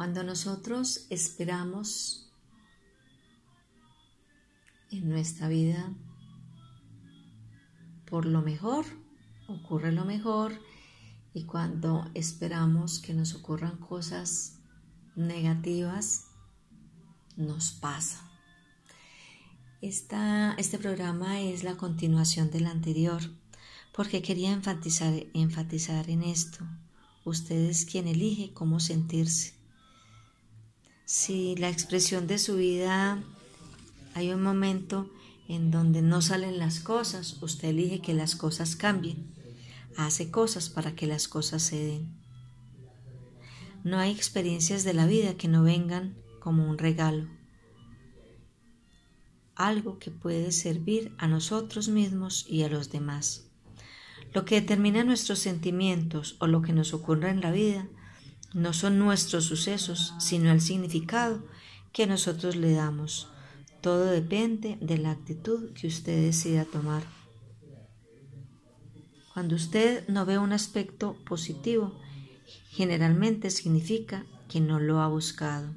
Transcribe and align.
Cuando 0.00 0.24
nosotros 0.24 1.06
esperamos 1.10 2.32
en 4.90 5.10
nuestra 5.10 5.46
vida 5.46 5.94
por 8.06 8.24
lo 8.24 8.40
mejor, 8.40 8.86
ocurre 9.46 9.92
lo 9.92 10.06
mejor 10.06 10.58
y 11.34 11.44
cuando 11.44 12.10
esperamos 12.14 13.00
que 13.00 13.12
nos 13.12 13.34
ocurran 13.34 13.76
cosas 13.76 14.60
negativas, 15.16 16.28
nos 17.36 17.72
pasa. 17.72 18.26
este 19.82 20.78
programa 20.78 21.42
es 21.42 21.62
la 21.62 21.76
continuación 21.76 22.50
del 22.50 22.68
anterior 22.68 23.20
porque 23.94 24.22
quería 24.22 24.52
enfatizar, 24.52 25.12
enfatizar 25.34 26.08
en 26.08 26.22
esto. 26.22 26.66
Usted 27.26 27.68
es 27.68 27.84
quien 27.84 28.08
elige 28.08 28.54
cómo 28.54 28.80
sentirse. 28.80 29.59
Si 31.12 31.56
la 31.56 31.68
expresión 31.68 32.28
de 32.28 32.38
su 32.38 32.54
vida 32.54 33.20
hay 34.14 34.30
un 34.30 34.44
momento 34.44 35.10
en 35.48 35.72
donde 35.72 36.02
no 36.02 36.22
salen 36.22 36.60
las 36.60 36.78
cosas, 36.78 37.42
usted 37.42 37.70
elige 37.70 38.00
que 38.00 38.14
las 38.14 38.36
cosas 38.36 38.76
cambien, 38.76 39.34
hace 39.96 40.30
cosas 40.30 40.70
para 40.70 40.94
que 40.94 41.08
las 41.08 41.26
cosas 41.26 41.64
se 41.64 41.84
den. 41.84 42.14
No 43.82 43.98
hay 43.98 44.12
experiencias 44.12 44.84
de 44.84 44.94
la 44.94 45.04
vida 45.06 45.34
que 45.34 45.48
no 45.48 45.64
vengan 45.64 46.14
como 46.38 46.70
un 46.70 46.78
regalo, 46.78 47.26
algo 49.56 49.98
que 49.98 50.12
puede 50.12 50.52
servir 50.52 51.12
a 51.18 51.26
nosotros 51.26 51.88
mismos 51.88 52.46
y 52.48 52.62
a 52.62 52.68
los 52.68 52.92
demás. 52.92 53.48
Lo 54.32 54.44
que 54.44 54.60
determina 54.60 55.02
nuestros 55.02 55.40
sentimientos 55.40 56.36
o 56.38 56.46
lo 56.46 56.62
que 56.62 56.72
nos 56.72 56.94
ocurre 56.94 57.30
en 57.30 57.40
la 57.40 57.50
vida 57.50 57.88
no 58.52 58.72
son 58.72 58.98
nuestros 58.98 59.44
sucesos, 59.44 60.14
sino 60.18 60.50
el 60.50 60.60
significado 60.60 61.42
que 61.92 62.06
nosotros 62.06 62.56
le 62.56 62.72
damos. 62.72 63.28
Todo 63.80 64.06
depende 64.06 64.76
de 64.80 64.98
la 64.98 65.12
actitud 65.12 65.72
que 65.72 65.86
usted 65.86 66.20
decida 66.22 66.64
tomar. 66.64 67.02
Cuando 69.32 69.54
usted 69.54 70.06
no 70.08 70.26
ve 70.26 70.38
un 70.38 70.52
aspecto 70.52 71.16
positivo, 71.24 71.98
generalmente 72.70 73.50
significa 73.50 74.26
que 74.48 74.60
no 74.60 74.80
lo 74.80 75.00
ha 75.00 75.08
buscado. 75.08 75.74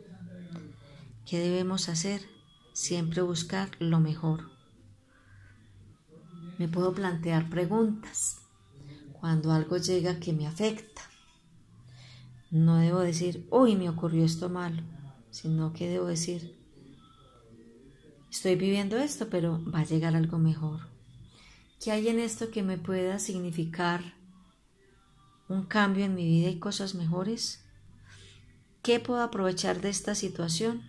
¿Qué 1.25 1.39
debemos 1.39 1.87
hacer? 1.87 2.21
Siempre 2.73 3.21
buscar 3.21 3.69
lo 3.79 3.99
mejor. 3.99 4.51
Me 6.57 6.67
puedo 6.67 6.93
plantear 6.93 7.49
preguntas 7.49 8.37
cuando 9.13 9.51
algo 9.51 9.77
llega 9.77 10.19
que 10.19 10.33
me 10.33 10.47
afecta. 10.47 11.12
No 12.53 12.77
debo 12.77 12.99
decir, 12.99 13.47
hoy 13.49 13.75
me 13.75 13.89
ocurrió 13.89 14.23
esto 14.23 14.47
malo, 14.47 14.83
sino 15.31 15.73
que 15.73 15.89
debo 15.89 16.05
decir, 16.05 16.55
estoy 18.29 18.55
viviendo 18.55 18.95
esto, 18.99 19.27
pero 19.27 19.59
va 19.73 19.79
a 19.79 19.85
llegar 19.85 20.15
algo 20.15 20.37
mejor. 20.37 20.81
¿Qué 21.83 21.91
hay 21.91 22.09
en 22.09 22.19
esto 22.19 22.51
que 22.51 22.61
me 22.61 22.77
pueda 22.77 23.17
significar 23.17 24.13
un 25.49 25.63
cambio 25.63 26.05
en 26.05 26.13
mi 26.13 26.25
vida 26.25 26.51
y 26.51 26.59
cosas 26.59 26.93
mejores? 26.93 27.65
¿Qué 28.83 28.99
puedo 28.99 29.23
aprovechar 29.23 29.81
de 29.81 29.89
esta 29.89 30.13
situación? 30.13 30.83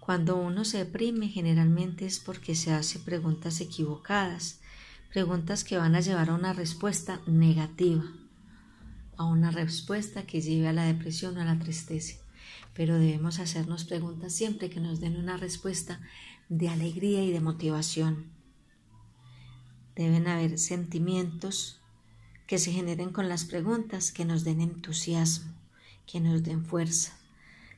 Cuando 0.00 0.34
uno 0.34 0.64
se 0.64 0.78
deprime 0.78 1.28
generalmente 1.28 2.06
es 2.06 2.18
porque 2.18 2.56
se 2.56 2.72
hace 2.72 2.98
preguntas 2.98 3.60
equivocadas, 3.60 4.58
preguntas 5.12 5.62
que 5.62 5.78
van 5.78 5.94
a 5.94 6.00
llevar 6.00 6.30
a 6.30 6.34
una 6.34 6.52
respuesta 6.52 7.20
negativa, 7.28 8.02
a 9.16 9.24
una 9.24 9.50
respuesta 9.50 10.24
que 10.24 10.40
lleve 10.40 10.68
a 10.68 10.72
la 10.72 10.84
depresión 10.84 11.36
o 11.36 11.40
a 11.40 11.44
la 11.44 11.58
tristeza. 11.58 12.16
Pero 12.74 12.98
debemos 12.98 13.38
hacernos 13.38 13.84
preguntas 13.84 14.32
siempre 14.32 14.70
que 14.70 14.80
nos 14.80 15.00
den 15.00 15.16
una 15.16 15.36
respuesta 15.36 16.00
de 16.48 16.68
alegría 16.68 17.22
y 17.22 17.30
de 17.30 17.40
motivación. 17.40 18.26
Deben 19.96 20.26
haber 20.26 20.58
sentimientos 20.58 21.80
que 22.46 22.58
se 22.58 22.72
generen 22.72 23.10
con 23.10 23.28
las 23.28 23.44
preguntas 23.44 24.12
que 24.12 24.24
nos 24.24 24.44
den 24.44 24.60
entusiasmo, 24.60 25.52
que 26.06 26.20
nos 26.20 26.42
den 26.42 26.64
fuerza. 26.64 27.16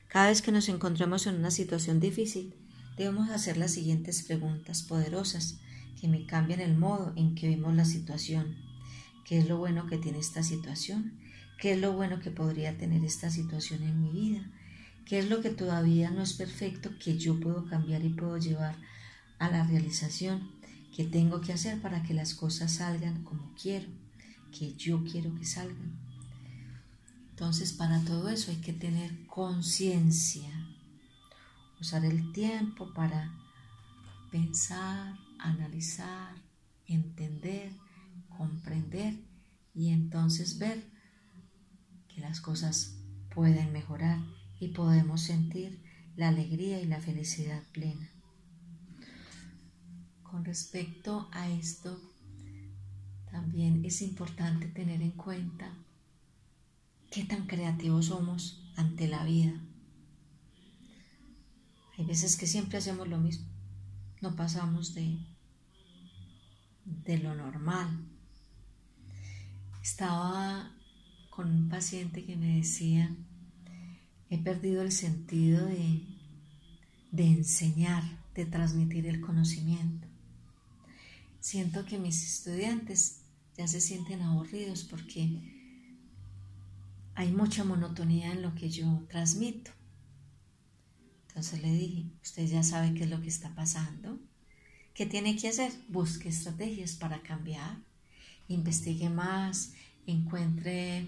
Cada 0.07 0.27
vez 0.27 0.41
que 0.41 0.51
nos 0.51 0.69
encontremos 0.69 1.27
en 1.27 1.35
una 1.35 1.51
situación 1.51 1.99
difícil, 1.99 2.53
debemos 2.97 3.29
hacer 3.29 3.57
las 3.57 3.71
siguientes 3.71 4.23
preguntas 4.23 4.81
poderosas 4.83 5.59
que 5.99 6.07
me 6.07 6.25
cambian 6.25 6.59
el 6.59 6.77
modo 6.77 7.13
en 7.15 7.35
que 7.35 7.49
vemos 7.49 7.75
la 7.75 7.85
situación. 7.85 8.55
¿Qué 9.25 9.39
es 9.39 9.47
lo 9.47 9.57
bueno 9.57 9.87
que 9.87 9.97
tiene 9.97 10.19
esta 10.19 10.43
situación? 10.43 11.19
¿Qué 11.57 11.73
es 11.73 11.79
lo 11.79 11.93
bueno 11.93 12.19
que 12.19 12.29
podría 12.29 12.77
tener 12.77 13.03
esta 13.03 13.31
situación 13.31 13.81
en 13.83 14.01
mi 14.01 14.11
vida? 14.11 14.51
¿Qué 15.05 15.19
es 15.19 15.29
lo 15.29 15.41
que 15.41 15.49
todavía 15.49 16.11
no 16.11 16.21
es 16.21 16.33
perfecto 16.33 16.91
que 16.99 17.17
yo 17.17 17.39
puedo 17.39 17.65
cambiar 17.65 18.03
y 18.05 18.09
puedo 18.09 18.37
llevar 18.37 18.75
a 19.39 19.49
la 19.49 19.63
realización? 19.65 20.51
¿Qué 20.95 21.03
tengo 21.05 21.41
que 21.41 21.53
hacer 21.53 21.81
para 21.81 22.03
que 22.03 22.13
las 22.13 22.35
cosas 22.35 22.73
salgan 22.73 23.23
como 23.23 23.55
quiero? 23.55 23.87
Que 24.51 24.75
yo 24.75 25.03
quiero 25.03 25.33
que 25.35 25.45
salgan. 25.45 25.97
Entonces, 27.31 27.73
para 27.73 28.03
todo 28.03 28.29
eso 28.29 28.51
hay 28.51 28.57
que 28.57 28.73
tener 28.73 29.25
conciencia, 29.27 30.51
usar 31.79 32.05
el 32.05 32.31
tiempo 32.31 32.93
para 32.93 33.31
pensar, 34.31 35.15
analizar, 35.39 36.35
entender, 36.85 37.71
comprender 38.37 39.15
y 39.73 39.89
entonces 39.89 40.57
ver 40.57 40.96
que 42.17 42.23
las 42.23 42.41
cosas 42.41 42.95
pueden 43.29 43.71
mejorar 43.71 44.19
y 44.59 44.69
podemos 44.69 45.21
sentir 45.21 45.79
la 46.15 46.29
alegría 46.29 46.81
y 46.81 46.87
la 46.87 46.99
felicidad 46.99 47.61
plena. 47.73 48.09
Con 50.23 50.43
respecto 50.43 51.29
a 51.31 51.47
esto, 51.47 52.01
también 53.29 53.85
es 53.85 54.01
importante 54.01 54.65
tener 54.65 55.03
en 55.03 55.11
cuenta 55.11 55.71
qué 57.11 57.23
tan 57.23 57.45
creativos 57.45 58.07
somos 58.07 58.67
ante 58.75 59.07
la 59.07 59.23
vida. 59.23 59.53
Hay 61.99 62.05
veces 62.05 62.35
que 62.35 62.47
siempre 62.47 62.79
hacemos 62.79 63.07
lo 63.07 63.19
mismo, 63.19 63.45
no 64.21 64.35
pasamos 64.35 64.95
de, 64.95 65.19
de 66.83 67.19
lo 67.19 67.35
normal. 67.35 68.07
Estaba 69.83 70.76
con 71.37 71.51
un 71.51 71.69
paciente 71.69 72.25
que 72.25 72.35
me 72.35 72.57
decía, 72.57 73.15
he 74.31 74.39
perdido 74.39 74.81
el 74.81 74.91
sentido 74.91 75.67
de, 75.67 76.01
de 77.11 77.27
enseñar, 77.27 78.01
de 78.33 78.47
transmitir 78.47 79.05
el 79.05 79.21
conocimiento. 79.21 80.07
Siento 81.39 81.85
que 81.85 81.99
mis 81.99 82.23
estudiantes 82.23 83.21
ya 83.55 83.67
se 83.67 83.81
sienten 83.81 84.23
aburridos 84.23 84.83
porque 84.83 85.29
hay 87.13 87.31
mucha 87.31 87.63
monotonía 87.63 88.31
en 88.31 88.41
lo 88.41 88.55
que 88.55 88.71
yo 88.71 89.05
transmito. 89.07 89.69
Entonces 91.27 91.61
le 91.61 91.71
dije, 91.71 92.05
usted 92.23 92.47
ya 92.47 92.63
sabe 92.63 92.95
qué 92.95 93.03
es 93.03 93.11
lo 93.11 93.21
que 93.21 93.29
está 93.29 93.53
pasando. 93.53 94.19
¿Qué 94.95 95.05
tiene 95.05 95.35
que 95.35 95.49
hacer? 95.49 95.71
Busque 95.87 96.29
estrategias 96.29 96.95
para 96.95 97.21
cambiar, 97.21 97.77
investigue 98.47 99.11
más, 99.11 99.73
encuentre 100.07 101.07